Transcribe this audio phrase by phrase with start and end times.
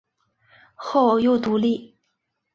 [0.73, 1.95] 后又独立。